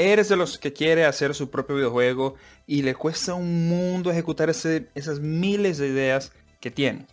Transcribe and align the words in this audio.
Eres 0.00 0.30
de 0.30 0.36
los 0.36 0.56
que 0.56 0.72
quiere 0.72 1.04
hacer 1.04 1.34
su 1.34 1.50
propio 1.50 1.76
videojuego 1.76 2.34
y 2.66 2.80
le 2.80 2.94
cuesta 2.94 3.34
un 3.34 3.68
mundo 3.68 4.10
ejecutar 4.10 4.48
esas 4.48 5.20
miles 5.20 5.76
de 5.76 5.88
ideas 5.88 6.32
que 6.58 6.70
tiene. 6.70 7.04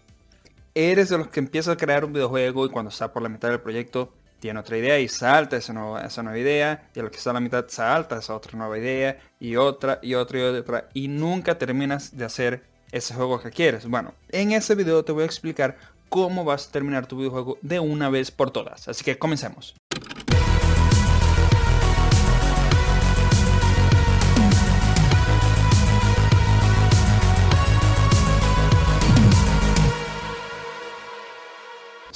Eres 0.73 1.09
de 1.09 1.17
los 1.17 1.27
que 1.27 1.41
empieza 1.41 1.73
a 1.73 1.75
crear 1.75 2.05
un 2.05 2.13
videojuego 2.13 2.65
y 2.65 2.69
cuando 2.69 2.87
está 2.87 3.11
por 3.11 3.21
la 3.21 3.27
mitad 3.27 3.49
del 3.49 3.59
proyecto 3.59 4.13
tiene 4.39 4.61
otra 4.61 4.77
idea 4.77 4.97
y 4.99 5.09
salta 5.09 5.57
esa 5.57 5.73
nueva, 5.73 6.05
esa 6.05 6.23
nueva 6.23 6.39
idea 6.39 6.89
y 6.95 7.01
a 7.01 7.03
lo 7.03 7.11
que 7.11 7.17
está 7.17 7.31
a 7.31 7.33
la 7.33 7.41
mitad 7.41 7.65
salta 7.67 8.19
esa 8.19 8.33
otra 8.33 8.57
nueva 8.57 8.77
idea 8.77 9.19
y 9.37 9.57
otra 9.57 9.99
y 10.01 10.13
otra 10.13 10.39
y 10.39 10.43
otra 10.43 10.89
y 10.93 11.09
nunca 11.09 11.57
terminas 11.57 12.15
de 12.15 12.23
hacer 12.23 12.63
ese 12.93 13.13
juego 13.13 13.41
que 13.41 13.49
quieres. 13.49 13.85
Bueno, 13.85 14.13
en 14.29 14.53
este 14.53 14.75
video 14.75 15.03
te 15.03 15.11
voy 15.11 15.23
a 15.23 15.25
explicar 15.25 15.75
cómo 16.07 16.45
vas 16.45 16.69
a 16.69 16.71
terminar 16.71 17.05
tu 17.05 17.17
videojuego 17.17 17.57
de 17.61 17.81
una 17.81 18.09
vez 18.09 18.31
por 18.31 18.51
todas. 18.51 18.87
Así 18.87 19.03
que 19.03 19.19
comencemos. 19.19 19.75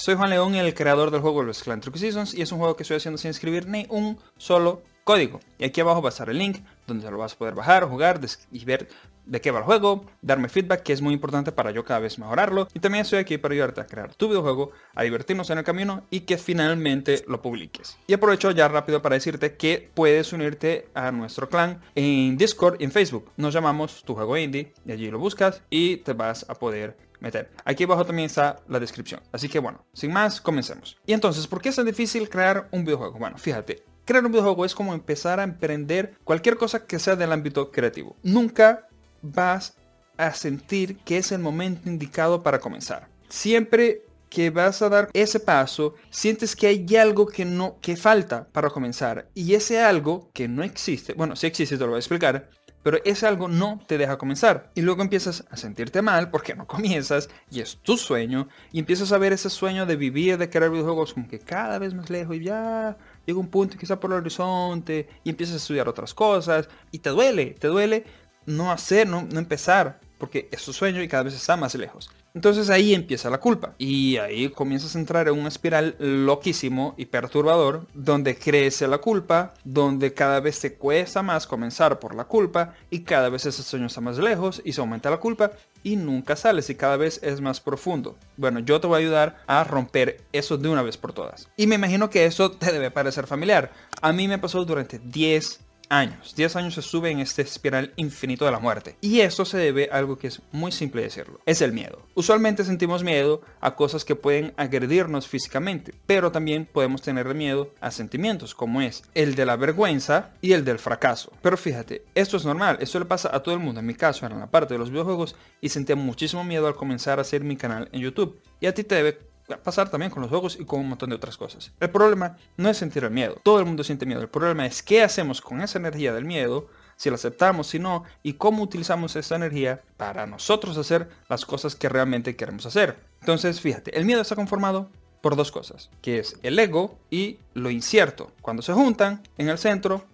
Soy 0.01 0.15
Juan 0.15 0.31
León, 0.31 0.55
el 0.55 0.73
creador 0.73 1.11
del 1.11 1.21
juego 1.21 1.43
Los 1.43 1.61
Clan 1.61 1.79
Seasons 1.83 2.33
y 2.33 2.41
es 2.41 2.51
un 2.51 2.57
juego 2.57 2.75
que 2.75 2.81
estoy 2.81 2.97
haciendo 2.97 3.19
sin 3.19 3.29
escribir 3.29 3.67
ni 3.67 3.85
un 3.87 4.17
solo 4.35 4.81
código. 5.03 5.41
Y 5.59 5.65
aquí 5.65 5.79
abajo 5.79 6.01
va 6.01 6.09
a 6.09 6.13
estar 6.13 6.27
el 6.27 6.39
link 6.39 6.57
donde 6.87 7.11
lo 7.11 7.19
vas 7.19 7.33
a 7.33 7.37
poder 7.37 7.53
bajar, 7.53 7.87
jugar 7.87 8.19
y 8.51 8.65
ver 8.65 8.87
de 9.27 9.41
qué 9.41 9.51
va 9.51 9.59
el 9.59 9.65
juego, 9.65 10.03
darme 10.23 10.49
feedback 10.49 10.81
que 10.81 10.93
es 10.93 11.03
muy 11.03 11.13
importante 11.13 11.51
para 11.51 11.69
yo 11.69 11.85
cada 11.85 11.99
vez 11.99 12.17
mejorarlo. 12.17 12.67
Y 12.73 12.79
también 12.79 13.03
estoy 13.03 13.19
aquí 13.19 13.37
para 13.37 13.53
ayudarte 13.53 13.81
a 13.81 13.85
crear 13.85 14.15
tu 14.15 14.27
videojuego, 14.27 14.71
a 14.95 15.03
divertirnos 15.03 15.51
en 15.51 15.59
el 15.59 15.63
camino 15.63 16.01
y 16.09 16.21
que 16.21 16.39
finalmente 16.39 17.23
lo 17.27 17.43
publiques. 17.43 17.95
Y 18.07 18.13
aprovecho 18.13 18.49
ya 18.49 18.67
rápido 18.67 19.03
para 19.03 19.13
decirte 19.13 19.55
que 19.55 19.91
puedes 19.93 20.33
unirte 20.33 20.87
a 20.95 21.11
nuestro 21.11 21.47
clan 21.47 21.79
en 21.93 22.37
Discord 22.37 22.77
y 22.79 22.85
en 22.85 22.91
Facebook. 22.91 23.29
Nos 23.37 23.53
llamamos 23.53 24.01
Tu 24.03 24.15
Juego 24.15 24.35
Indie 24.35 24.73
y 24.83 24.93
allí 24.93 25.11
lo 25.11 25.19
buscas 25.19 25.61
y 25.69 25.97
te 25.97 26.13
vas 26.13 26.47
a 26.49 26.55
poder 26.55 27.10
meter. 27.21 27.51
Aquí 27.63 27.85
abajo 27.85 28.05
también 28.05 28.25
está 28.25 28.57
la 28.67 28.79
descripción. 28.79 29.21
Así 29.31 29.47
que 29.47 29.59
bueno, 29.59 29.85
sin 29.93 30.11
más, 30.11 30.41
comencemos. 30.41 30.97
Y 31.05 31.13
entonces, 31.13 31.47
¿por 31.47 31.61
qué 31.61 31.69
es 31.69 31.75
tan 31.75 31.85
difícil 31.85 32.29
crear 32.29 32.67
un 32.71 32.83
videojuego? 32.83 33.17
Bueno, 33.17 33.37
fíjate, 33.37 33.83
crear 34.05 34.25
un 34.25 34.31
videojuego 34.31 34.65
es 34.65 34.75
como 34.75 34.93
empezar 34.93 35.39
a 35.39 35.43
emprender 35.43 36.15
cualquier 36.23 36.57
cosa 36.57 36.85
que 36.85 36.99
sea 36.99 37.15
del 37.15 37.31
ámbito 37.31 37.71
creativo. 37.71 38.17
Nunca 38.23 38.87
vas 39.21 39.75
a 40.17 40.33
sentir 40.33 40.97
que 40.97 41.17
es 41.17 41.31
el 41.31 41.39
momento 41.39 41.89
indicado 41.89 42.43
para 42.43 42.59
comenzar. 42.59 43.07
Siempre 43.29 44.03
que 44.31 44.49
vas 44.49 44.81
a 44.81 44.89
dar 44.89 45.09
ese 45.13 45.39
paso, 45.39 45.93
sientes 46.09 46.55
que 46.55 46.67
hay 46.67 46.95
algo 46.95 47.27
que 47.27 47.43
no 47.43 47.77
que 47.81 47.97
falta 47.97 48.47
para 48.51 48.69
comenzar 48.69 49.27
y 49.35 49.53
ese 49.55 49.81
algo 49.81 50.29
que 50.33 50.47
no 50.47 50.63
existe, 50.63 51.13
bueno, 51.13 51.35
si 51.35 51.47
existe 51.47 51.77
te 51.77 51.83
lo 51.83 51.89
voy 51.89 51.97
a 51.97 51.99
explicar, 51.99 52.49
pero 52.83 52.99
ese 53.05 53.27
algo 53.27 53.47
no 53.47 53.79
te 53.87 53.97
deja 53.97 54.17
comenzar. 54.17 54.71
Y 54.75 54.81
luego 54.81 55.01
empiezas 55.01 55.45
a 55.49 55.57
sentirte 55.57 56.01
mal 56.01 56.29
porque 56.29 56.55
no 56.55 56.67
comienzas 56.67 57.29
y 57.49 57.61
es 57.61 57.77
tu 57.77 57.97
sueño. 57.97 58.47
Y 58.71 58.79
empiezas 58.79 59.11
a 59.11 59.17
ver 59.17 59.33
ese 59.33 59.49
sueño 59.49 59.85
de 59.85 59.95
vivir, 59.95 60.37
de 60.37 60.49
crear 60.49 60.71
videojuegos 60.71 61.13
como 61.13 61.27
que 61.27 61.39
cada 61.39 61.79
vez 61.79 61.93
más 61.93 62.09
lejos 62.09 62.35
y 62.35 62.43
ya 62.43 62.97
llega 63.25 63.39
un 63.39 63.49
punto 63.49 63.77
quizá 63.77 63.99
por 63.99 64.11
el 64.11 64.17
horizonte 64.17 65.07
y 65.23 65.29
empiezas 65.29 65.55
a 65.55 65.57
estudiar 65.57 65.87
otras 65.87 66.13
cosas 66.13 66.69
y 66.91 66.99
te 66.99 67.09
duele, 67.09 67.55
te 67.59 67.67
duele 67.67 68.05
no 68.45 68.71
hacer, 68.71 69.07
no, 69.07 69.21
no 69.21 69.39
empezar 69.39 69.99
porque 70.17 70.49
es 70.51 70.63
tu 70.63 70.73
sueño 70.73 71.01
y 71.01 71.07
cada 71.07 71.23
vez 71.23 71.33
está 71.33 71.57
más 71.57 71.75
lejos. 71.75 72.09
Entonces 72.33 72.69
ahí 72.69 72.93
empieza 72.93 73.29
la 73.29 73.39
culpa 73.39 73.75
y 73.77 74.17
ahí 74.17 74.49
comienzas 74.49 74.95
a 74.95 74.99
entrar 74.99 75.27
en 75.27 75.37
una 75.37 75.49
espiral 75.49 75.95
loquísimo 75.99 76.95
y 76.97 77.05
perturbador 77.05 77.87
donde 77.93 78.37
crece 78.37 78.87
la 78.87 78.99
culpa, 78.99 79.53
donde 79.63 80.13
cada 80.13 80.39
vez 80.39 80.59
te 80.59 80.75
cuesta 80.75 81.21
más 81.21 81.45
comenzar 81.47 81.99
por 81.99 82.15
la 82.15 82.25
culpa 82.25 82.73
y 82.89 83.01
cada 83.01 83.29
vez 83.29 83.45
ese 83.45 83.63
sueño 83.63 83.87
está 83.87 84.01
más 84.01 84.17
lejos 84.17 84.61
y 84.63 84.73
se 84.73 84.81
aumenta 84.81 85.09
la 85.09 85.17
culpa 85.17 85.51
y 85.83 85.95
nunca 85.95 86.35
sales 86.35 86.69
y 86.69 86.75
cada 86.75 86.97
vez 86.97 87.19
es 87.23 87.41
más 87.41 87.59
profundo. 87.59 88.15
Bueno, 88.37 88.59
yo 88.59 88.79
te 88.79 88.87
voy 88.87 88.95
a 88.95 88.99
ayudar 88.99 89.43
a 89.47 89.63
romper 89.63 90.21
eso 90.31 90.57
de 90.57 90.69
una 90.69 90.83
vez 90.83 90.97
por 90.97 91.13
todas. 91.13 91.49
Y 91.57 91.67
me 91.67 91.75
imagino 91.75 92.09
que 92.09 92.25
eso 92.25 92.51
te 92.51 92.71
debe 92.71 92.91
parecer 92.91 93.27
familiar. 93.27 93.71
A 94.01 94.13
mí 94.13 94.27
me 94.27 94.39
pasó 94.39 94.63
durante 94.63 94.99
10 94.99 95.59
años. 95.91 96.33
10 96.35 96.55
años 96.55 96.73
se 96.73 96.81
sube 96.81 97.11
en 97.11 97.19
este 97.19 97.41
espiral 97.41 97.93
infinito 97.97 98.45
de 98.45 98.51
la 98.51 98.59
muerte. 98.59 98.95
Y 99.01 99.19
esto 99.19 99.45
se 99.45 99.57
debe 99.57 99.89
a 99.91 99.97
algo 99.97 100.17
que 100.17 100.27
es 100.27 100.41
muy 100.51 100.71
simple 100.71 101.01
decirlo. 101.03 101.39
Es 101.45 101.61
el 101.61 101.73
miedo. 101.73 102.07
Usualmente 102.15 102.63
sentimos 102.63 103.03
miedo 103.03 103.41
a 103.59 103.75
cosas 103.75 104.05
que 104.05 104.15
pueden 104.15 104.53
agredirnos 104.57 105.27
físicamente, 105.27 105.93
pero 106.07 106.31
también 106.31 106.65
podemos 106.65 107.01
tener 107.01 107.33
miedo 107.35 107.73
a 107.81 107.91
sentimientos 107.91 108.55
como 108.55 108.81
es 108.81 109.03
el 109.13 109.35
de 109.35 109.45
la 109.45 109.57
vergüenza 109.57 110.31
y 110.41 110.53
el 110.53 110.65
del 110.65 110.79
fracaso. 110.79 111.31
Pero 111.41 111.57
fíjate, 111.57 112.05
esto 112.15 112.37
es 112.37 112.45
normal, 112.45 112.77
esto 112.79 112.99
le 112.99 113.05
pasa 113.05 113.29
a 113.33 113.43
todo 113.43 113.53
el 113.53 113.61
mundo. 113.61 113.79
En 113.81 113.85
mi 113.85 113.95
caso 113.95 114.25
era 114.25 114.35
en 114.35 114.41
la 114.41 114.51
parte 114.51 114.73
de 114.73 114.79
los 114.79 114.89
videojuegos 114.89 115.35
y 115.59 115.69
sentía 115.69 115.95
muchísimo 115.95 116.43
miedo 116.43 116.67
al 116.67 116.75
comenzar 116.75 117.19
a 117.19 117.23
hacer 117.23 117.43
mi 117.43 117.57
canal 117.57 117.89
en 117.91 118.01
YouTube. 118.01 118.39
Y 118.59 118.67
a 118.67 118.73
ti 118.73 118.83
te 118.83 118.95
debe 118.95 119.30
pasar 119.63 119.89
también 119.89 120.11
con 120.11 120.21
los 120.21 120.29
juegos 120.29 120.57
y 120.59 120.65
con 120.65 120.79
un 120.79 120.89
montón 120.89 121.09
de 121.09 121.15
otras 121.15 121.37
cosas. 121.37 121.71
El 121.79 121.89
problema 121.89 122.37
no 122.57 122.69
es 122.69 122.77
sentir 122.77 123.03
el 123.03 123.11
miedo, 123.11 123.35
todo 123.43 123.59
el 123.59 123.65
mundo 123.65 123.83
siente 123.83 124.05
miedo, 124.05 124.21
el 124.21 124.29
problema 124.29 124.65
es 124.65 124.83
qué 124.83 125.03
hacemos 125.03 125.41
con 125.41 125.61
esa 125.61 125.79
energía 125.79 126.13
del 126.13 126.25
miedo, 126.25 126.67
si 126.95 127.09
la 127.09 127.15
aceptamos, 127.15 127.67
si 127.67 127.79
no, 127.79 128.03
y 128.23 128.33
cómo 128.33 128.63
utilizamos 128.63 129.15
esa 129.15 129.35
energía 129.35 129.81
para 129.97 130.27
nosotros 130.27 130.77
hacer 130.77 131.09
las 131.29 131.45
cosas 131.45 131.75
que 131.75 131.89
realmente 131.89 132.35
queremos 132.35 132.65
hacer. 132.65 132.97
Entonces, 133.21 133.59
fíjate, 133.59 133.97
el 133.97 134.05
miedo 134.05 134.21
está 134.21 134.35
conformado 134.35 134.89
por 135.21 135.35
dos 135.35 135.51
cosas, 135.51 135.89
que 136.01 136.19
es 136.19 136.37
el 136.43 136.57
ego 136.59 136.97
y 137.09 137.39
lo 137.53 137.69
incierto. 137.69 138.31
Cuando 138.41 138.61
se 138.61 138.73
juntan 138.73 139.23
en 139.37 139.49
el 139.49 139.57
centro, 139.57 140.05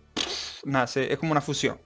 nace, 0.64 1.12
es 1.12 1.20
como 1.20 1.32
una 1.32 1.42
fusión 1.42 1.80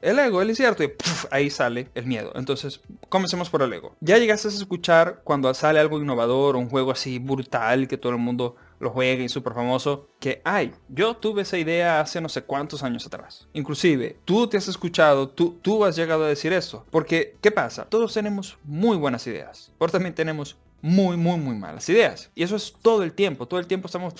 el 0.00 0.18
ego, 0.18 0.42
el 0.42 0.50
incierto, 0.50 0.84
y 0.84 0.92
ahí 1.30 1.50
sale 1.50 1.90
el 1.94 2.06
miedo. 2.06 2.32
Entonces, 2.34 2.80
comencemos 3.08 3.50
por 3.50 3.62
el 3.62 3.72
ego. 3.72 3.96
Ya 4.00 4.18
llegaste 4.18 4.48
a 4.48 4.50
escuchar 4.50 5.22
cuando 5.24 5.52
sale 5.54 5.80
algo 5.80 6.00
innovador, 6.00 6.56
un 6.56 6.68
juego 6.68 6.92
así 6.92 7.18
brutal, 7.18 7.88
que 7.88 7.98
todo 7.98 8.12
el 8.12 8.18
mundo 8.18 8.56
lo 8.80 8.90
juegue 8.90 9.24
y 9.24 9.28
súper 9.28 9.54
famoso, 9.54 10.08
que, 10.20 10.40
ay, 10.44 10.72
yo 10.88 11.16
tuve 11.16 11.42
esa 11.42 11.58
idea 11.58 12.00
hace 12.00 12.20
no 12.20 12.28
sé 12.28 12.42
cuántos 12.42 12.82
años 12.82 13.06
atrás. 13.06 13.48
Inclusive, 13.52 14.16
tú 14.24 14.46
te 14.46 14.56
has 14.56 14.68
escuchado, 14.68 15.28
tú, 15.28 15.58
tú 15.62 15.84
has 15.84 15.96
llegado 15.96 16.24
a 16.24 16.28
decir 16.28 16.52
eso. 16.52 16.86
Porque, 16.90 17.36
¿qué 17.40 17.50
pasa? 17.50 17.86
Todos 17.86 18.14
tenemos 18.14 18.58
muy 18.64 18.96
buenas 18.96 19.26
ideas, 19.26 19.72
pero 19.78 19.90
también 19.90 20.14
tenemos 20.14 20.56
muy, 20.80 21.16
muy, 21.16 21.38
muy 21.38 21.56
malas 21.56 21.88
ideas. 21.88 22.30
Y 22.34 22.42
eso 22.42 22.56
es 22.56 22.74
todo 22.82 23.02
el 23.02 23.12
tiempo, 23.12 23.46
todo 23.46 23.58
el 23.60 23.66
tiempo 23.66 23.86
estamos 23.86 24.14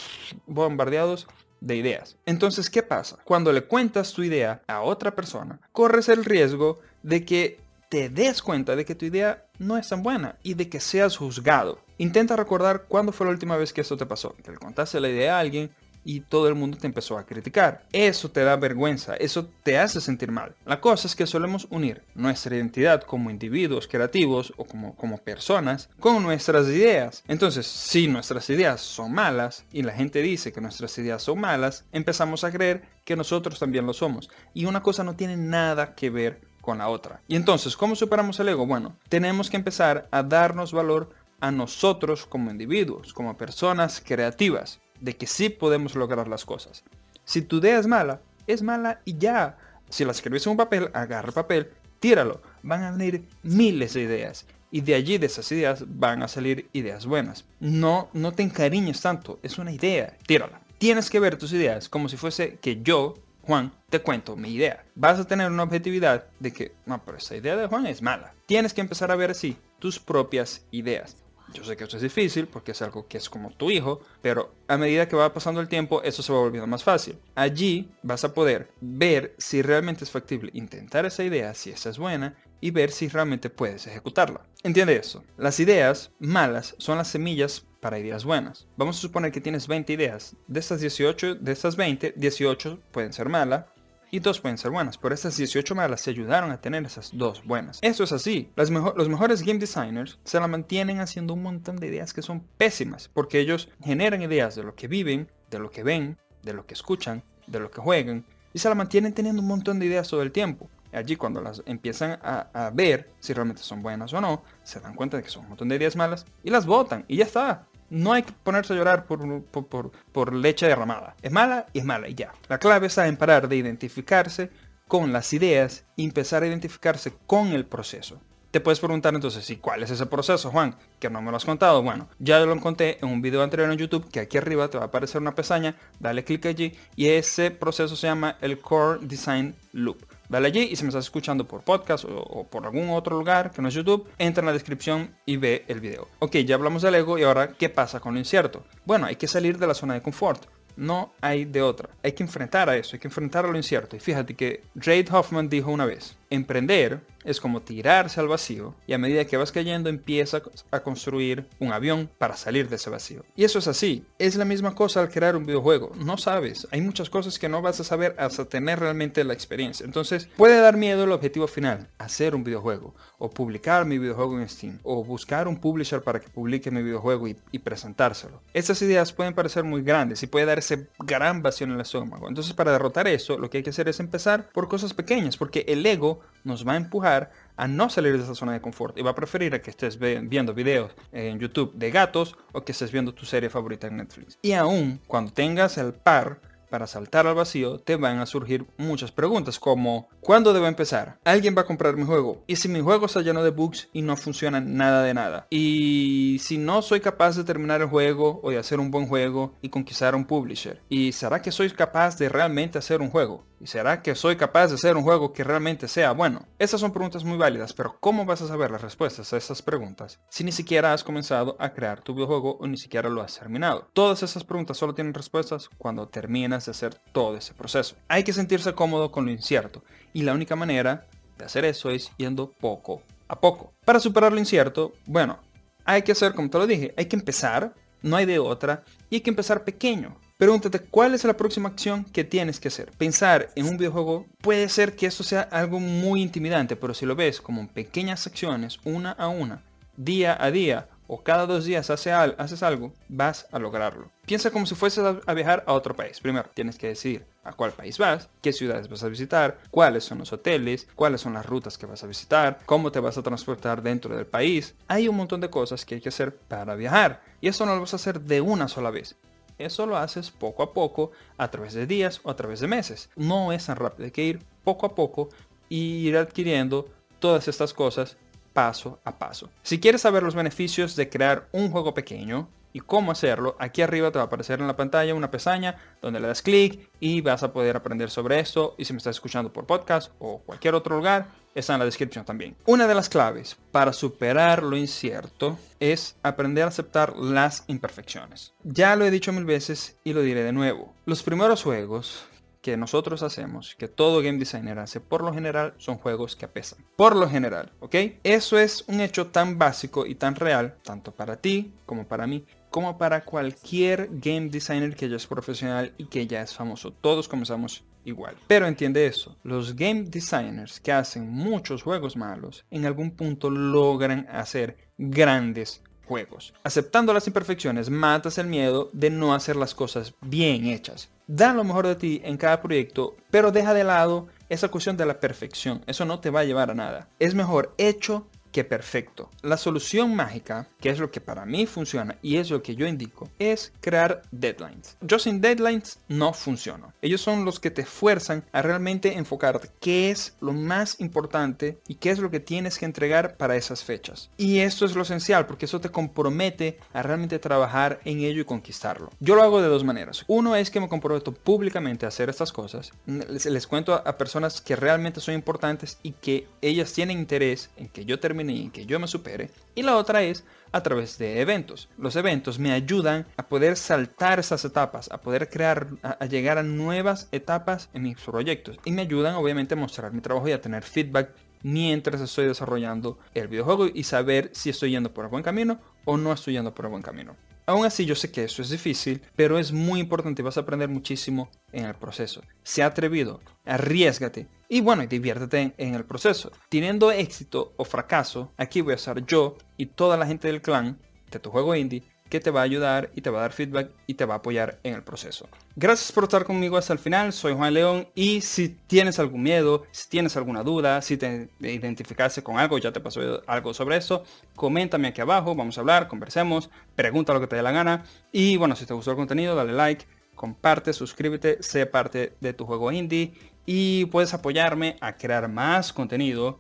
bombardeados 0.47 1.28
de 1.60 1.76
ideas. 1.76 2.16
Entonces, 2.26 2.70
¿qué 2.70 2.82
pasa? 2.82 3.19
Cuando 3.24 3.52
le 3.52 3.64
cuentas 3.64 4.12
tu 4.12 4.22
idea 4.22 4.62
a 4.66 4.82
otra 4.82 5.14
persona, 5.14 5.60
corres 5.72 6.08
el 6.08 6.24
riesgo 6.24 6.80
de 7.02 7.24
que 7.24 7.60
te 7.88 8.08
des 8.08 8.42
cuenta 8.42 8.76
de 8.76 8.84
que 8.84 8.94
tu 8.94 9.06
idea 9.06 9.46
no 9.58 9.78
es 9.78 9.88
tan 9.88 10.02
buena 10.02 10.36
y 10.42 10.54
de 10.54 10.69
que 10.69 10.80
seas 10.80 11.16
juzgado. 11.16 11.80
Intenta 11.96 12.36
recordar 12.36 12.84
cuándo 12.86 13.12
fue 13.12 13.26
la 13.26 13.32
última 13.32 13.56
vez 13.56 13.72
que 13.72 13.80
esto 13.80 13.96
te 13.96 14.06
pasó, 14.06 14.34
que 14.44 14.52
le 14.52 14.58
contaste 14.58 15.00
la 15.00 15.08
idea 15.08 15.36
a 15.36 15.41
alguien 15.41 15.70
y 16.04 16.20
todo 16.20 16.48
el 16.48 16.54
mundo 16.54 16.78
te 16.78 16.86
empezó 16.86 17.19
a 17.19 17.26
criticar. 17.26 17.84
Eso 17.92 18.31
te 18.31 18.44
da 18.44 18.56
vergüenza, 18.56 19.14
eso 19.16 19.48
te 19.62 19.78
hace 19.78 20.00
sentir 20.00 20.31
mal. 20.31 20.54
La 20.64 20.81
cosa 20.81 21.06
es 21.06 21.14
que 21.14 21.26
solemos 21.26 21.66
unir 21.70 22.03
nuestra 22.14 22.56
identidad 22.56 23.03
como 23.03 23.31
individuos 23.31 23.88
creativos 23.88 24.53
o 24.56 24.64
como, 24.64 24.94
como 24.97 25.19
personas 25.19 25.91
con 26.00 26.22
nuestras 26.22 26.66
ideas. 26.69 27.22
Entonces, 27.28 27.66
si 27.66 28.08
nuestras 28.08 28.48
ideas 28.50 28.81
son 28.81 29.12
malas 29.12 29.64
y 29.72 29.82
la 29.82 29.92
gente 29.92 30.22
dice 30.22 30.53
que 30.53 30.60
nuestras 30.60 30.97
ideas 30.98 31.22
son 31.22 31.41
malas, 31.41 31.84
empezamos 31.92 32.44
a 32.44 32.53
creer 32.53 32.82
que 33.04 33.16
nosotros 33.16 33.58
también 33.58 33.87
lo 33.87 33.92
somos. 33.92 34.31
Y 34.54 34.64
una 34.64 34.82
cosa 34.82 35.04
no 35.04 35.16
tiene 35.16 35.37
nada 35.37 35.94
que 35.94 36.10
ver 36.10 36.41
con 36.60 36.78
la 36.78 36.88
otra. 36.88 37.22
Y 37.28 37.37
entonces, 37.37 37.76
¿cómo 37.76 37.97
superamos 37.97 38.38
el 38.41 38.48
ego? 38.48 38.66
Bueno, 38.66 38.97
tenemos 39.08 39.48
que 39.48 39.56
empezar 39.56 40.08
a 40.10 40.22
darnos 40.22 40.72
valor 40.72 41.10
a 41.41 41.50
nosotros 41.50 42.26
como 42.26 42.50
individuos, 42.50 43.14
como 43.14 43.37
personas 43.37 44.03
creativas 44.04 44.81
de 45.00 45.16
que 45.16 45.26
sí 45.26 45.48
podemos 45.48 45.94
lograr 45.94 46.28
las 46.28 46.44
cosas. 46.44 46.84
Si 47.25 47.42
tu 47.42 47.59
idea 47.59 47.78
es 47.78 47.86
mala, 47.86 48.20
es 48.47 48.62
mala 48.62 49.00
y 49.04 49.19
ya. 49.19 49.59
Si 49.88 50.05
la 50.05 50.12
escribes 50.12 50.46
en 50.46 50.52
un 50.52 50.56
papel, 50.56 50.90
agarra 50.94 51.28
el 51.28 51.34
papel, 51.34 51.70
tíralo. 52.00 52.40
Van 52.62 52.82
a 52.82 52.90
venir 52.90 53.25
miles 53.43 53.94
de 53.94 54.02
ideas. 54.02 54.46
Y 54.70 54.82
de 54.82 54.94
allí, 54.94 55.19
de 55.19 55.26
esas 55.26 55.50
ideas, 55.52 55.84
van 55.87 56.23
a 56.23 56.28
salir 56.28 56.69
ideas 56.73 57.06
buenas. 57.06 57.44
No, 57.61 58.11
no 58.12 58.32
te 58.32 58.43
encariñes 58.43 59.00
tanto. 59.00 59.38
Es 59.43 59.58
una 59.58 59.73
idea. 59.73 60.17
Tírala. 60.26 60.61
Tienes 60.78 61.11
que 61.11 61.20
ver 61.20 61.37
tus 61.37 61.52
ideas 61.52 61.88
como 61.88 62.08
si 62.08 62.17
fuese 62.17 62.58
que 62.61 62.82
yo, 62.82 63.14
Juan, 63.43 63.73
te 63.88 64.00
cuento 64.00 64.37
mi 64.37 64.50
idea. 64.50 64.84
Vas 64.94 65.19
a 65.19 65.26
tener 65.26 65.50
una 65.50 65.62
objetividad 65.62 66.26
de 66.38 66.52
que, 66.52 66.73
no, 66.87 67.02
pero 67.05 67.19
esa 67.19 67.37
idea 67.37 67.56
de 67.56 67.67
Juan 67.67 67.87
es 67.87 68.02
mala. 68.02 68.34
Tienes 68.46 68.75
que 68.75 68.82
empezar 68.82 69.11
a 69.11 69.17
ver 69.17 69.31
así 69.31 69.56
tus 69.78 69.99
propias 69.99 70.64
ideas. 70.70 71.17
Yo 71.55 71.65
sé 71.65 71.77
que 71.77 71.85
esto 71.85 71.97
es 71.97 72.03
difícil 72.03 72.47
porque 72.47 72.73
es 72.73 72.83
algo 72.83 73.06
que 73.09 73.19
es 73.19 73.29
como 73.29 73.50
tu 73.50 73.71
hijo, 73.71 74.00
pero 74.21 74.55
a 74.67 74.77
medida 74.77 75.09
que 75.09 75.17
va 75.17 75.33
pasando 75.33 75.61
el 75.61 75.69
tiempo, 75.69 76.03
eso 76.03 76.23
se 76.23 76.33
va 76.33 76.41
volviendo 76.41 76.67
más 76.67 76.85
fácil. 76.85 77.19
Allí 77.35 77.91
vas 78.03 78.25
a 78.25 78.35
poder 78.35 78.71
ver 78.81 79.35
si 79.39 79.62
realmente 79.62 80.05
es 80.05 80.11
factible 80.11 80.50
intentar 80.55 81.06
esa 81.06 81.25
idea, 81.25 81.55
si 81.55 81.71
esa 81.71 81.91
es 81.91 81.99
buena, 81.99 82.37
y 82.61 82.71
ver 82.71 82.91
si 82.91 83.09
realmente 83.09 83.50
puedes 83.50 83.87
ejecutarla. 83.87 84.43
Entiende 84.62 84.97
eso. 84.97 85.25
Las 85.37 85.61
ideas 85.61 86.11
malas 86.19 86.75
son 86.79 86.99
las 86.99 87.09
semillas 87.09 87.65
para 87.81 87.99
ideas 87.99 88.25
buenas. 88.25 88.67
Vamos 88.77 88.99
a 88.99 89.00
suponer 89.00 89.33
que 89.33 89.41
tienes 89.41 89.69
20 89.69 89.93
ideas. 89.93 90.35
De 90.49 90.61
estas 90.61 90.81
18, 90.81 91.37
de 91.37 91.53
estas 91.53 91.77
20, 91.77 92.15
18 92.17 92.81
pueden 92.91 93.12
ser 93.12 93.29
malas 93.29 93.67
y 94.10 94.20
dos 94.20 94.40
pueden 94.40 94.58
ser 94.58 94.70
buenas, 94.70 94.99
pero 94.99 95.14
estas 95.14 95.37
18 95.37 95.75
malas 95.75 96.00
se 96.00 96.10
ayudaron 96.10 96.50
a 96.50 96.60
tener 96.60 96.84
esas 96.84 97.10
dos 97.12 97.44
buenas. 97.44 97.78
Eso 97.82 98.05
es 98.05 98.12
así. 98.12 98.50
Los 98.56 98.70
mejores 98.70 99.43
game 99.43 99.58
designers 99.58 100.19
se 100.25 100.40
la 100.40 100.49
mantienen 100.49 101.00
haciendo 101.00 101.34
un 101.34 101.43
montón 101.43 101.76
de 101.76 101.88
ideas 101.88 102.12
que 102.12 102.22
son 102.22 102.40
pésimas, 102.56 103.08
porque 103.08 103.40
ellos 103.40 103.69
generan 103.82 104.22
ideas 104.22 104.55
de 104.55 104.62
lo 104.62 104.75
que 104.75 104.88
viven, 104.88 105.31
de 105.50 105.58
lo 105.58 105.70
que 105.70 105.82
ven, 105.82 106.19
de 106.43 106.52
lo 106.52 106.66
que 106.66 106.75
escuchan, 106.75 107.22
de 107.46 107.60
lo 107.60 107.70
que 107.70 107.81
juegan, 107.81 108.25
y 108.52 108.58
se 108.58 108.69
la 108.69 108.75
mantienen 108.75 109.12
teniendo 109.12 109.43
un 109.43 109.49
montón 109.49 109.78
de 109.78 109.87
ideas 109.87 110.08
todo 110.08 110.22
el 110.22 110.32
tiempo. 110.32 110.69
Allí 110.93 111.16
cuando 111.16 111.43
las 111.43 111.62
empiezan 111.66 112.19
a, 112.22 112.70
ver 112.72 113.11
si 113.20 113.34
realmente 113.34 113.62
son 113.62 113.82
buenas 113.82 114.12
o 114.14 114.20
no, 114.20 114.43
se 114.62 114.81
dan 114.81 114.94
cuenta 114.94 115.19
de 115.19 115.22
que 115.22 115.28
son 115.28 115.43
un 115.43 115.50
montón 115.50 115.69
de 115.69 115.76
ideas 115.76 115.96
malas 115.96 116.25
y 116.43 116.50
las 116.50 116.64
votan 116.64 117.04
y 117.08 117.19
ya 117.19 117.25
está. 117.25 117.68
No 117.90 118.12
hay 118.12 118.23
que 118.23 118.32
ponerse 118.32 118.73
a 118.73 118.76
llorar 118.76 119.06
por, 119.06 120.35
leche 120.35 120.67
derramada. 120.67 121.17
Es 121.23 121.32
mala 121.32 121.67
y 121.73 121.79
es 121.79 121.85
mala 121.85 122.08
y 122.08 122.14
ya. 122.14 122.32
La 122.49 122.58
clave 122.58 122.87
está 122.87 123.08
en 123.08 123.17
parar 123.17 123.49
de 123.49 123.56
identificarse 123.56 124.50
con 124.87 125.12
las 125.12 125.32
ideas 125.32 125.85
y 125.96 126.05
empezar 126.05 126.43
a 126.43 126.46
identificarse 126.46 127.14
con 127.26 127.49
el 127.49 127.64
proceso. 127.64 128.20
Te 128.50 128.61
puedes 128.61 128.81
preguntar 128.81 129.14
entonces, 129.14 129.49
¿y 129.50 129.56
cuál 129.56 129.82
es 129.82 129.90
ese 129.90 130.06
proceso, 130.06 130.50
Juan? 130.50 130.75
Que 130.99 131.11
no 131.11 131.20
me 131.20 131.31
lo 131.31 131.37
has 131.37 131.44
contado. 131.44 131.82
Bueno, 131.82 132.08
ya 132.19 132.40
lo 132.40 132.58
conté 132.61 132.99
en 133.02 133.08
un 133.08 133.20
video 133.20 133.43
anterior 133.43 133.70
en 133.70 133.79
YouTube, 133.79 134.11
que 134.11 134.20
aquí 134.20 134.38
arriba 134.38 134.69
te 134.69 134.79
va 134.79 134.85
a 134.85 134.87
aparecer 134.87 135.20
una 135.20 135.35
pestaña, 135.35 135.76
dale 136.00 136.25
clic 136.25 136.46
allí, 136.46 136.75
y 136.96 137.08
ese 137.08 137.50
proceso 137.50 137.94
se 137.94 138.06
llama 138.06 138.38
el 138.40 138.58
Core 138.58 139.00
Design 139.02 139.55
Loop. 139.73 140.02
Dale 140.28 140.48
allí 140.48 140.69
y 140.70 140.76
si 140.76 140.82
me 140.82 140.90
estás 140.90 141.06
escuchando 141.06 141.46
por 141.46 141.62
podcast 141.62 142.04
o, 142.06 142.46
por 142.50 142.66
algún 142.66 142.90
otro 142.90 143.16
lugar 143.16 143.50
que 143.50 143.62
no 143.62 143.69
es 143.69 143.75
YouTube, 143.75 144.06
entra 144.19 144.42
en 144.42 144.46
la 144.46 144.52
descripción 144.52 145.14
y 145.25 145.38
ve 145.38 145.64
el 145.69 145.80
video. 145.80 146.08
Ok, 146.19 146.36
ya 146.38 146.54
hablamos 146.54 146.82
del 146.82 146.96
ego 146.96 147.19
y 147.19 147.22
ahora, 147.22 147.54
¿qué 147.54 147.70
pasa 147.70 147.98
con 147.98 148.12
lo 148.12 148.19
incierto? 148.19 148.64
Bueno, 148.84 149.06
hay 149.06 149.16
que 149.16 149.26
salir 149.26 149.58
de 149.58 149.66
la 149.66 149.75
zona 149.75 149.94
de 149.94 150.02
confort. 150.02 150.44
No 150.76 151.12
hay 151.22 151.44
de 151.44 151.62
otra. 151.62 151.88
Hay 152.04 152.12
que 152.12 152.22
enfrentar 152.22 152.69
a 152.69 152.76
eso, 152.76 152.94
hay 152.94 153.00
que 153.00 153.08
enfrentar 153.08 153.46
a 153.46 153.48
lo 153.48 153.56
incierto. 153.56 153.96
Y 153.96 154.00
fíjate 154.00 154.34
que 154.34 154.62
Reid 154.75 155.12
Hoffman 155.12 155.48
dijo 155.48 155.72
una 155.72 155.86
vez, 155.86 156.16
emprender 156.30 157.00
es 157.28 157.40
como 157.40 157.60
tirarse 157.62 158.20
al 158.20 158.28
vacío 158.28 158.75
y 158.86 158.94
a 158.94 158.98
medida 158.98 159.26
que 159.26 159.36
vas 159.36 159.52
cayendo 159.52 159.88
empieza 159.88 160.42
a 160.70 160.80
construir 160.80 161.46
un 161.58 161.72
avión 161.72 162.10
para 162.19 162.36
salir 162.36 162.69
de 162.69 162.76
ese 162.76 162.90
vacío. 162.90 163.25
Y 163.36 163.44
eso 163.44 163.58
es 163.58 163.69
así, 163.69 164.04
es 164.19 164.36
la 164.36 164.44
misma 164.44 164.75
cosa 164.75 165.00
al 165.00 165.10
crear 165.10 165.36
un 165.36 165.44
videojuego, 165.44 165.92
no 165.96 166.16
sabes, 166.16 166.66
hay 166.70 166.80
muchas 166.80 167.10
cosas 167.10 167.38
que 167.38 167.48
no 167.48 167.62
vas 167.62 167.80
a 167.80 167.84
saber 167.84 168.14
hasta 168.19 168.46
tener 168.46 168.80
realmente 168.80 169.25
la 169.25 169.34
experiencia. 169.34 169.84
Entonces 169.84 170.28
puede 170.36 170.60
dar 170.60 170.76
miedo 170.76 171.04
el 171.04 171.12
objetivo 171.12 171.46
final, 171.46 171.88
hacer 171.98 172.34
un 172.34 172.44
videojuego 172.44 172.94
o 173.19 173.30
publicar 173.30 173.84
mi 173.84 173.98
videojuego 173.98 174.40
en 174.40 174.48
Steam 174.48 174.78
o 174.82 175.04
buscar 175.04 175.48
un 175.48 175.58
publisher 175.58 176.02
para 176.02 176.20
que 176.20 176.28
publique 176.28 176.70
mi 176.70 176.82
videojuego 176.82 177.28
y, 177.28 177.34
presentárselo. 177.58 178.40
Estas 178.54 178.80
ideas 178.82 179.12
pueden 179.12 179.34
parecer 179.34 179.64
muy 179.64 179.82
grandes 179.82 180.22
y 180.22 180.26
puede 180.28 180.46
dar 180.46 180.58
ese 180.58 180.88
gran 181.00 181.42
vacío 181.42 181.66
en 181.66 181.75
el 181.75 181.80
estómago. 181.80 182.28
Entonces 182.28 182.54
para 182.54 182.72
derrotar 182.72 183.08
eso 183.08 183.36
lo 183.36 183.50
que 183.50 183.58
hay 183.58 183.62
que 183.62 183.70
hacer 183.70 183.88
es 183.88 184.00
empezar 184.00 184.48
por 184.50 184.69
cosas 184.69 184.94
pequeñas 184.94 185.36
porque 185.36 185.64
el 185.69 185.84
ego 185.84 186.20
nos 186.44 186.66
va 186.66 186.75
a 186.75 186.76
empujar 186.76 187.18
a 187.56 187.67
no 187.67 187.91
salir 187.91 188.17
de 188.17 188.25
esa 188.25 188.35
zona 188.35 188.53
de 188.53 188.61
confort 188.61 188.97
y 188.99 189.03
va 189.03 189.11
a 189.11 189.15
preferir 189.15 189.55
a 189.55 189.61
que 189.61 189.70
estés 189.70 189.99
viendo 189.99 190.55
videos 190.55 190.93
en 191.12 191.38
YouTube 191.38 191.75
de 191.75 191.91
gatos 191.91 192.37
o 192.53 192.65
que 192.65 192.73
estés 192.73 192.93
viendo 192.93 193.15
tu 193.15 193.25
serie 193.25 193.50
favorita 193.50 193.87
en 193.88 193.97
Netflix. 193.97 194.38
Y 194.43 194.53
aún 194.53 195.00
cuando 195.06 195.32
tengas 195.32 195.79
el 195.79 195.93
par 195.93 196.41
para 196.70 196.87
saltar 196.87 197.26
al 197.26 197.35
vacío, 197.35 197.79
te 197.79 197.97
van 197.97 198.19
a 198.19 198.26
surgir 198.26 198.67
muchas 198.76 199.11
preguntas 199.11 199.59
como 199.59 200.09
¿Cuándo 200.20 200.53
debo 200.53 200.67
empezar? 200.67 201.19
¿Alguien 201.25 201.56
va 201.56 201.62
a 201.62 201.67
comprar 201.67 201.97
mi 201.97 202.05
juego? 202.05 202.44
¿Y 202.47 202.56
si 202.56 202.69
mi 202.69 202.81
juego 202.81 203.06
está 203.06 203.23
lleno 203.23 203.43
de 203.43 203.50
bugs 203.50 203.88
y 203.94 204.03
no 204.03 204.17
funciona 204.17 204.61
nada 204.61 205.03
de 205.03 205.14
nada? 205.14 205.47
¿Y 205.49 206.37
si 206.41 206.59
no 206.59 206.82
soy 206.82 207.00
capaz 207.00 207.37
de 207.37 207.44
terminar 207.44 207.81
el 207.81 207.88
juego 207.88 208.41
o 208.43 208.50
de 208.50 208.59
hacer 208.59 208.79
un 208.79 208.91
buen 208.91 209.06
juego 209.06 209.55
y 209.62 209.71
conquistar 209.71 210.14
un 210.14 210.26
publisher? 210.26 210.82
¿Y 210.91 211.12
será 211.12 211.41
que 211.41 211.50
soy 211.50 211.71
capaz 211.71 212.19
de 212.19 212.29
realmente 212.29 212.76
hacer 212.76 213.00
un 213.00 213.09
juego? 213.09 213.48
¿Y 213.60 213.66
será 213.66 214.02
que 214.02 214.14
soy 214.14 214.37
capaz 214.37 214.69
de 214.69 214.75
hacer 214.75 214.96
un 214.96 215.02
juego 215.02 215.32
que 215.32 215.43
realmente 215.43 215.88
sea 215.88 216.12
bueno? 216.12 216.46
Esas 216.60 216.81
son 216.81 216.93
preguntas 216.93 217.25
muy 217.25 217.37
válidas, 217.37 217.72
pero 217.72 217.96
¿cómo 217.99 218.25
vas 218.25 218.40
a 218.40 218.46
saber 218.46 218.70
las 218.70 218.82
respuestas 218.82 219.32
a 219.32 219.37
esas 219.37 219.62
preguntas 219.62 220.20
si 220.28 220.44
ni 220.44 220.52
siquiera 220.52 220.93
has 220.93 221.02
comenzado 221.02 221.56
a 221.58 221.72
crear 221.72 222.00
tu 222.00 222.14
videojuego 222.14 222.58
o 222.60 222.66
ni 222.69 222.76
siquiera 222.76 223.08
lo 223.08 223.20
has 223.20 223.37
terminado? 223.37 223.88
Todas 223.93 224.22
esas 224.22 224.44
preguntas 224.44 224.76
solo 224.76 224.94
tienen 224.94 225.12
respuestas 225.12 225.69
cuando 225.76 226.08
terminas 226.08 226.66
de 226.66 226.70
hacer 226.70 226.94
todo 227.12 227.37
ese 227.37 227.52
proceso. 227.52 227.96
Hay 228.06 228.22
que 228.22 228.32
sentirse 228.32 228.75
cómodo 228.75 229.10
con 229.10 229.26
lo 229.26 229.32
incierto 229.32 229.82
y 230.12 230.22
la 230.22 230.34
única 230.34 230.54
manera 230.54 231.08
de 231.37 231.44
hacer 231.44 231.64
eso 231.64 231.90
es 231.90 232.12
yendo 232.16 232.50
poco 232.50 233.02
a 233.26 233.40
poco. 233.40 233.72
Para 233.84 233.99
superar 233.99 234.32
lo 234.32 234.38
incierto, 234.38 234.93
bueno, 235.06 235.40
hay 235.84 236.02
que 236.02 236.12
hacer 236.12 236.34
como 236.34 236.49
te 236.49 236.58
lo 236.58 236.66
dije, 236.66 236.94
hay 236.96 237.06
que 237.06 237.16
empezar, 237.16 237.75
no 238.02 238.16
hay 238.16 238.26
de 238.26 238.38
otra, 238.38 238.84
y 239.11 239.16
hay 239.16 239.20
que 239.20 239.31
empezar 239.31 239.64
pequeño. 239.64 240.16
Pregúntate 240.38 240.79
cuál 240.79 241.14
es 241.14 241.25
la 241.25 241.37
próxima 241.37 241.69
acción 241.69 242.05
que 242.05 242.23
tienes 242.23 242.61
que 242.61 242.69
hacer. 242.69 242.93
Pensar 242.96 243.49
en 243.56 243.67
un 243.67 243.76
videojuego 243.76 244.25
puede 244.40 244.69
ser 244.69 244.94
que 244.94 245.06
eso 245.06 245.25
sea 245.25 245.40
algo 245.40 245.81
muy 245.81 246.23
intimidante, 246.23 246.76
pero 246.76 246.94
si 246.94 247.06
lo 247.06 247.17
ves 247.17 247.40
como 247.40 247.67
pequeñas 247.67 248.25
acciones, 248.25 248.79
una 248.85 249.11
a 249.11 249.26
una, 249.26 249.64
día 249.96 250.37
a 250.40 250.52
día, 250.52 250.88
o 251.08 251.25
cada 251.25 251.44
dos 251.44 251.64
días 251.64 251.90
haces 251.90 252.62
algo, 252.62 252.93
vas 253.08 253.49
a 253.50 253.58
lograrlo. 253.58 254.12
Piensa 254.26 254.52
como 254.52 254.64
si 254.67 254.76
fueses 254.76 255.05
a 255.26 255.35
viajar 255.35 255.64
a 255.67 255.73
otro 255.73 255.96
país. 255.96 256.20
Primero, 256.20 256.49
tienes 256.55 256.79
que 256.79 256.87
decidir 256.87 257.26
a 257.43 257.52
cuál 257.52 257.73
país 257.73 257.99
vas, 257.99 258.29
qué 258.40 258.52
ciudades 258.52 258.88
vas 258.88 259.02
a 259.02 259.08
visitar, 259.08 259.58
cuáles 259.73 260.05
son 260.05 260.19
los 260.19 260.32
hoteles, 260.32 260.87
cuáles 260.94 261.20
son 261.20 261.32
las 261.32 261.46
rutas 261.46 261.76
que 261.79 261.87
vas 261.87 262.05
a 262.05 262.06
visitar, 262.06 262.61
cómo 262.64 262.93
te 262.93 263.00
vas 263.00 263.19
a 263.19 263.23
transportar 263.23 263.82
dentro 263.82 264.14
del 264.14 264.26
país. 264.26 264.76
Hay 264.87 265.08
un 265.08 265.17
montón 265.17 265.40
de 265.40 265.50
cosas 265.50 265.85
que 265.85 265.96
hay 265.96 266.00
que 266.00 266.11
hacer 266.11 266.37
para 266.37 266.76
viajar. 266.76 267.23
Y 267.40 267.49
eso 267.49 267.67
no 267.67 267.75
lo 267.75 267.81
vas 267.81 267.94
a 267.94 267.96
hacer 267.96 268.20
de 268.20 268.40
una 268.40 268.69
sola 268.69 268.90
vez. 268.90 269.17
Eso 269.58 269.87
lo 269.87 269.96
haces 269.96 270.31
poco 270.31 270.62
a 270.62 270.72
poco, 270.72 271.10
a 271.37 271.50
través 271.50 271.75
de 271.75 271.87
días 271.87 272.20
o 272.22 272.31
a 272.31 272.37
través 272.37 272.60
de 272.60 272.69
meses. 272.69 273.10
No 273.16 273.52
es 273.52 273.66
tan 273.66 273.76
rápido, 273.76 274.05
hay 274.05 274.10
que 274.12 274.25
ir 274.25 274.40
poco 274.64 274.87
a 274.87 274.94
poco 274.94 275.28
y 275.69 276.08
ir 276.08 276.16
adquiriendo 276.16 276.88
todas 277.19 277.49
estas 277.49 277.75
cosas 277.75 278.16
paso 278.52 278.99
a 279.05 279.19
paso. 279.19 279.50
Si 279.62 279.78
quieres 279.81 280.00
saber 280.02 280.22
los 280.22 280.34
beneficios 280.34 280.96
de 280.96 281.08
crear 281.08 281.49
un 281.52 281.70
juego 281.70 281.94
pequeño 281.94 282.49
y 282.73 282.81
cómo 282.81 283.12
hacerlo, 283.12 283.56
aquí 283.59 283.82
arriba 283.82 284.11
te 284.11 284.19
va 284.19 284.25
a 284.25 284.26
aparecer 284.26 284.61
en 284.61 284.67
la 284.67 284.76
pantalla 284.76 285.15
una 285.15 285.31
pestaña 285.31 285.76
donde 286.03 286.20
le 286.20 286.29
das 286.29 286.43
clic 286.43 286.88
y 287.00 287.20
vas 287.20 287.43
a 287.43 287.53
poder 287.53 287.76
aprender 287.76 288.11
sobre 288.11 288.41
esto. 288.41 288.75
Y 288.79 288.85
si 288.85 288.93
me 288.93 288.99
estás 288.99 289.17
escuchando 289.17 289.53
por 289.53 289.67
podcast 289.67 290.12
o 290.19 290.38
cualquier 290.38 290.75
otro 290.75 290.97
lugar, 290.97 291.29
está 291.55 291.75
en 291.75 291.81
la 291.81 291.85
descripción 291.85 292.25
también. 292.25 292.56
Una 292.67 292.87
de 292.87 292.94
las 292.94 293.09
claves 293.09 293.56
para 293.73 293.93
superar 293.93 294.62
lo 294.62 294.76
incierto 294.76 295.59
es 295.81 296.17
aprender 296.23 296.65
a 296.65 296.69
aceptar 296.69 297.17
las 297.17 297.65
imperfecciones. 297.67 298.53
Ya 298.65 298.97
lo 298.97 299.05
he 299.05 299.11
dicho 299.11 299.32
mil 299.32 299.44
veces 299.44 299.97
y 300.05 300.12
lo 300.12 300.23
diré 300.23 300.43
de 300.44 300.53
nuevo. 300.53 300.94
Los 301.06 301.23
primeros 301.23 301.62
juegos 301.62 302.27
que 302.62 302.76
nosotros 302.76 303.22
hacemos, 303.22 303.75
que 303.78 303.88
todo 303.88 304.22
game 304.22 304.38
designer 304.38 304.78
hace, 304.78 305.00
por 305.00 305.22
lo 305.22 305.32
general 305.32 305.75
son 305.78 305.99
juegos 305.99 306.37
que 306.37 306.44
apesan. 306.44 306.85
Por 306.97 307.16
lo 307.16 307.28
general, 307.28 307.73
¿ok? 307.80 307.94
Eso 308.25 308.59
es 308.59 308.85
un 308.88 309.00
hecho 309.00 309.28
tan 309.28 309.59
básico 309.59 310.06
y 310.06 310.14
tan 310.14 310.35
real, 310.35 310.76
tanto 310.83 311.12
para 311.12 311.37
ti 311.37 311.73
como 311.87 312.06
para 312.06 312.26
mí, 312.26 312.44
como 312.71 312.99
para 312.99 313.25
cualquier 313.25 314.09
game 314.12 314.49
designer 314.49 314.94
que 314.94 315.09
ya 315.09 315.16
es 315.16 315.26
profesional 315.26 315.94
y 315.97 316.06
que 316.06 316.26
ya 316.26 316.42
es 316.42 316.54
famoso. 316.54 316.92
Todos 316.92 317.28
comenzamos 317.28 317.85
igual. 318.04 318.37
Pero 318.47 318.66
entiende 318.66 319.06
eso, 319.06 319.37
los 319.42 319.76
game 319.76 320.04
designers 320.04 320.80
que 320.80 320.92
hacen 320.92 321.30
muchos 321.30 321.83
juegos 321.83 322.16
malos, 322.16 322.64
en 322.71 322.87
algún 322.87 323.12
punto 323.12 323.50
logran 323.50 324.26
hacer 324.30 324.76
grandes 324.97 325.83
juegos. 326.09 326.55
Aceptando 326.65 327.12
las 327.12 327.27
imperfecciones, 327.27 327.91
matas 327.91 328.38
el 328.38 328.47
miedo 328.47 328.91
de 328.93 329.11
no 329.11 329.35
hacer 329.35 329.57
las 329.57 329.75
cosas 329.75 330.15
bien 330.23 330.67
hechas. 330.67 331.11
Da 331.27 331.53
lo 331.53 331.62
mejor 331.62 331.87
de 331.87 331.95
ti 331.95 332.23
en 332.25 332.38
cada 332.38 332.62
proyecto, 332.62 333.15
pero 333.31 333.53
deja 333.53 333.75
de 333.75 333.85
lado 333.85 334.29
esa 334.49 334.69
cuestión 334.69 334.97
de 334.97 335.05
la 335.05 335.21
perfección. 335.21 335.85
Eso 335.87 336.07
no 336.07 336.21
te 336.21 336.31
va 336.31 336.41
a 336.41 336.45
llevar 336.45 336.71
a 336.71 336.75
nada. 336.75 337.09
Es 337.19 337.35
mejor 337.35 337.75
hecho 337.77 338.27
que 338.52 338.64
perfecto. 338.64 339.31
La 339.43 339.57
solución 339.57 340.14
mágica, 340.14 340.69
que 340.81 340.90
es 340.90 340.99
lo 340.99 341.11
que 341.11 341.21
para 341.21 341.45
mí 341.45 341.67
funciona 341.67 342.17
y 342.23 342.37
es 342.37 342.50
lo 342.50 342.62
que 342.62 342.76
yo 342.76 342.87
indico, 342.87 343.28
es 343.38 343.73
crear 343.81 344.23
deadlines. 344.31 344.97
Yo 345.00 345.19
sin 345.19 345.40
deadlines 345.40 345.99
no 346.09 346.33
funciono. 346.33 346.93
Ellos 347.02 347.21
son 347.21 347.45
los 347.45 347.61
que 347.61 347.71
te 347.71 347.85
fuerzan 347.85 348.45
a 348.52 348.62
realmente 348.62 349.14
enfocarte 349.14 349.71
qué 349.81 350.11
es 350.11 350.35
lo 350.40 350.52
más 350.52 351.00
importante 351.00 351.78
y 351.87 351.97
qué 351.97 352.11
es 352.11 352.19
lo 352.19 352.31
que 352.31 352.40
tienes 352.40 352.78
que 352.78 352.85
entregar 352.85 353.37
para 353.37 353.57
esas 353.57 353.85
fechas. 353.85 354.31
Y 354.37 354.61
esto 354.61 354.85
es 354.85 354.95
lo 354.95 355.02
esencial 355.02 355.47
porque 355.47 355.67
eso 355.67 355.81
te 355.81 355.90
compromete 355.90 356.78
a 356.93 357.02
realmente 357.02 357.38
trabajar 357.38 358.00
en 358.05 358.21
ello 358.21 358.43
y 358.43 358.45
conquistarlo. 358.45 359.11
Yo 359.21 359.35
lo 359.35 359.43
hago 359.43 359.62
de 359.62 359.69
dos 359.69 359.85
maneras. 359.85 360.25
Uno 360.26 360.57
es 360.57 360.71
que 360.71 360.81
me 360.81 360.88
comprometo 360.88 361.33
públicamente 361.33 362.07
a 362.07 362.09
hacer 362.09 362.28
estas 362.28 362.52
cosas. 362.52 362.93
Les, 363.07 363.47
les 363.47 363.67
cuento 363.67 363.95
a, 363.95 363.99
a 363.99 364.19
personas 364.19 364.61
que 364.61 364.76
realmente 364.76 365.21
son 365.21 365.35
importantes 365.35 365.99
y 366.02 366.12
que 366.12 366.47
ellas 366.62 366.93
tienen 366.93 367.19
interés 367.19 367.71
en 367.76 367.88
que 367.88 368.05
yo 368.05 368.19
termine 368.21 368.38
y 368.40 368.71
que 368.71 368.87
yo 368.87 368.99
me 368.99 369.09
supere. 369.09 369.50
Y 369.75 369.83
la 369.83 369.97
otra 369.97 370.23
es 370.23 370.45
a 370.73 370.83
través 370.83 371.18
de 371.18 371.40
eventos. 371.40 371.88
Los 371.99 372.16
eventos 372.16 372.59
me 372.59 372.73
ayudan 372.73 373.26
a 373.37 373.49
poder 373.49 373.76
saltar 373.76 374.38
esas 374.38 374.64
etapas, 374.64 375.11
a 375.11 375.21
poder 375.21 375.49
crear, 375.49 375.88
a, 376.02 376.26
llegar 376.26 376.59
a 376.59 376.62
nuevas 376.62 377.28
etapas 377.33 377.88
en 377.95 378.02
mis 378.02 378.18
proyectos. 378.21 378.78
Y 378.85 378.92
me 378.92 379.02
ayudan 379.02 379.35
obviamente 379.35 379.75
a 379.75 379.78
mostrar 379.78 380.12
mi 380.12 380.21
trabajo 380.21 380.49
y 380.49 380.52
a 380.52 380.61
tener 380.61 380.83
feedback 380.83 381.30
mientras 381.62 382.21
estoy 382.21 382.47
desarrollando 382.47 383.18
el 383.35 383.49
videojuego 383.49 383.87
y 383.92 384.04
saber 384.04 384.50
si 384.52 384.71
estoy 384.71 384.90
yendo 384.90 385.12
por 385.12 385.25
el 385.25 385.30
buen 385.30 385.42
camino 385.42 385.80
o 386.04 386.16
no 386.16 386.33
estoy 386.33 386.54
yendo 386.54 386.75
por 386.75 386.85
el 386.85 386.90
buen 386.90 387.02
camino. 387.02 387.35
Aún 387.68 387.84
así 387.84 388.06
yo 388.06 388.14
sé 388.14 388.32
que 388.32 388.44
eso 388.44 388.62
es 388.62 388.70
difícil, 388.70 389.20
pero 389.37 389.58
es 389.58 389.72
muy 389.72 390.00
importante 390.00 390.40
y 390.40 390.44
vas 390.44 390.56
a 390.56 390.60
aprender 390.60 390.88
muchísimo 390.88 391.50
en 391.70 391.84
el 391.84 391.94
proceso. 391.94 392.40
Sea 392.62 392.87
atrevido, 392.87 393.42
arriesgate 393.66 394.48
y 394.70 394.80
bueno, 394.80 395.06
diviértete 395.06 395.75
en 395.76 395.94
el 395.94 396.06
proceso. 396.06 396.50
Teniendo 396.70 397.12
éxito 397.12 397.75
o 397.76 397.84
fracaso, 397.84 398.54
aquí 398.56 398.80
voy 398.80 398.92
a 398.92 398.96
estar 398.96 399.22
yo 399.26 399.58
y 399.76 399.84
toda 399.84 400.16
la 400.16 400.26
gente 400.26 400.48
del 400.48 400.62
clan 400.62 400.98
de 401.30 401.40
tu 401.40 401.50
juego 401.50 401.75
indie 401.75 402.04
que 402.28 402.40
te 402.40 402.50
va 402.50 402.61
a 402.61 402.64
ayudar 402.64 403.11
y 403.14 403.20
te 403.20 403.30
va 403.30 403.38
a 403.38 403.42
dar 403.42 403.52
feedback 403.52 403.90
y 404.06 404.14
te 404.14 404.25
va 404.25 404.35
a 404.35 404.37
apoyar 404.38 404.78
en 404.82 404.94
el 404.94 405.02
proceso. 405.02 405.49
Gracias 405.76 406.12
por 406.12 406.25
estar 406.25 406.44
conmigo 406.44 406.76
hasta 406.76 406.92
el 406.92 406.99
final, 406.99 407.32
soy 407.32 407.54
Juan 407.54 407.75
León 407.75 408.08
y 408.14 408.40
si 408.40 408.68
tienes 408.68 409.18
algún 409.18 409.42
miedo, 409.42 409.85
si 409.90 410.08
tienes 410.08 410.37
alguna 410.37 410.62
duda, 410.62 411.00
si 411.02 411.16
te 411.16 411.49
identificaste 411.61 412.42
con 412.42 412.58
algo, 412.58 412.78
ya 412.78 412.92
te 412.92 413.00
pasó 413.00 413.42
algo 413.47 413.75
sobre 413.75 413.97
eso, 413.97 414.25
coméntame 414.56 415.08
aquí 415.08 415.20
abajo, 415.20 415.54
vamos 415.54 415.78
a 415.78 415.80
hablar, 415.80 416.08
conversemos, 416.08 416.70
pregunta 416.94 417.32
lo 417.32 417.40
que 417.40 417.47
te 417.47 417.56
dé 417.56 417.62
la 417.62 417.73
gana 417.73 418.04
y 418.32 418.56
bueno, 418.56 418.76
si 418.76 418.87
te 418.87 418.94
gustó 418.94 419.12
el 419.12 419.16
contenido, 419.16 419.54
dale 419.54 419.73
like, 419.73 420.04
comparte, 420.35 420.92
suscríbete, 420.92 421.62
sé 421.62 421.87
parte 421.87 422.35
de 422.40 422.52
tu 422.52 422.64
juego 422.64 422.92
indie 422.92 423.32
y 423.66 424.06
puedes 424.06 424.32
apoyarme 424.32 424.97
a 425.00 425.18
crear 425.18 425.49
más 425.49 425.92
contenido 425.92 426.58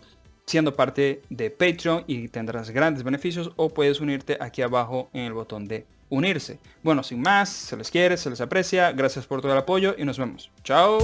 siendo 0.48 0.74
parte 0.74 1.22
de 1.28 1.50
Patreon 1.50 2.04
y 2.06 2.28
tendrás 2.28 2.70
grandes 2.70 3.04
beneficios 3.04 3.52
o 3.56 3.68
puedes 3.68 4.00
unirte 4.00 4.38
aquí 4.40 4.62
abajo 4.62 5.10
en 5.12 5.24
el 5.24 5.34
botón 5.34 5.68
de 5.68 5.86
unirse. 6.08 6.58
Bueno, 6.82 7.02
sin 7.02 7.20
más, 7.20 7.50
se 7.50 7.76
les 7.76 7.90
quiere, 7.90 8.16
se 8.16 8.30
les 8.30 8.40
aprecia, 8.40 8.92
gracias 8.92 9.26
por 9.26 9.42
todo 9.42 9.52
el 9.52 9.58
apoyo 9.58 9.94
y 9.96 10.04
nos 10.04 10.18
vemos. 10.18 10.50
Chao. 10.64 10.98